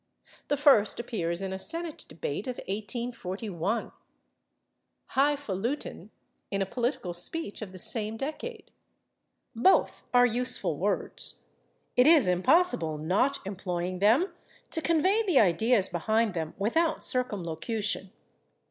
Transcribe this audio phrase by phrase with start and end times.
[0.47, 3.91] The first appears in a Senate debate of 1841;
[5.11, 6.09] /highfalutin/
[6.49, 8.71] in a political speech of the same decade.
[9.55, 11.43] Both are useful words;
[11.95, 14.33] it is impossible, not employing them,
[14.71, 18.11] to convey the ideas behind them without circumlocution.